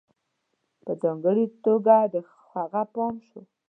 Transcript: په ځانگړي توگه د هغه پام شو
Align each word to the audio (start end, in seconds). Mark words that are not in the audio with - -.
په 0.83 0.91
ځانگړي 1.01 1.45
توگه 1.63 1.97
د 2.13 2.15
هغه 2.51 2.83
پام 2.93 3.15
شو 3.27 3.41